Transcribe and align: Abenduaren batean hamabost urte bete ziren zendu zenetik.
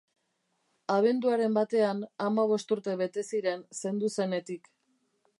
Abenduaren 0.93 1.57
batean 1.57 1.99
hamabost 2.27 2.73
urte 2.77 2.95
bete 3.01 3.25
ziren 3.35 3.61
zendu 3.83 4.09
zenetik. 4.15 4.71